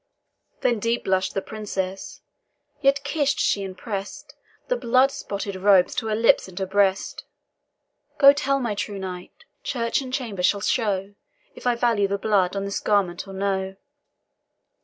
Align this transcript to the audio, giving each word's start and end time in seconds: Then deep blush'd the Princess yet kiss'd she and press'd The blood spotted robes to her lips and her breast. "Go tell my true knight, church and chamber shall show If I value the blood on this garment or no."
Then 0.61 0.79
deep 0.79 1.03
blush'd 1.03 1.35
the 1.35 1.43
Princess 1.43 2.23
yet 2.81 3.03
kiss'd 3.03 3.39
she 3.39 3.63
and 3.63 3.77
press'd 3.77 4.33
The 4.67 4.75
blood 4.75 5.11
spotted 5.11 5.55
robes 5.55 5.93
to 5.93 6.07
her 6.07 6.15
lips 6.15 6.47
and 6.47 6.57
her 6.57 6.65
breast. 6.65 7.23
"Go 8.17 8.33
tell 8.33 8.59
my 8.59 8.73
true 8.73 8.97
knight, 8.97 9.45
church 9.61 10.01
and 10.01 10.11
chamber 10.11 10.41
shall 10.41 10.61
show 10.61 11.13
If 11.53 11.67
I 11.67 11.75
value 11.75 12.07
the 12.07 12.17
blood 12.17 12.55
on 12.55 12.65
this 12.65 12.79
garment 12.79 13.27
or 13.27 13.33
no." 13.35 13.75